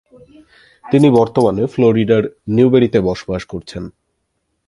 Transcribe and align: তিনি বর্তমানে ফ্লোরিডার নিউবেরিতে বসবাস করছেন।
তিনি 0.83 1.07
বর্তমানে 1.09 1.63
ফ্লোরিডার 1.67 2.23
নিউবেরিতে 2.47 2.99
বসবাস 3.01 3.41
করছেন। 3.45 3.83